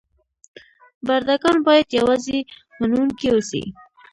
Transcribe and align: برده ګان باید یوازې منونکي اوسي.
برده 1.07 1.35
ګان 1.41 1.57
باید 1.67 1.87
یوازې 1.99 2.37
منونکي 2.79 3.27
اوسي. 3.31 3.63